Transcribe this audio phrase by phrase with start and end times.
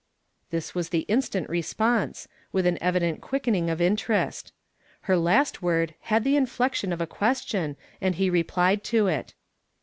[0.49, 4.51] "This was the instant response, with an evident quickening of interest.
[5.01, 9.35] Her last word had the hiflection of a question, and he rephed to it.